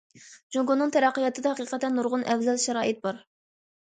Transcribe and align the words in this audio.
جۇڭگونىڭ 0.55 0.93
تەرەققىياتىدا 0.95 1.51
ھەقىقەتەن 1.51 1.95
نۇرغۇن 1.99 2.25
ئەۋزەل 2.31 2.57
شارائىت 2.65 3.05
بار. 3.07 3.21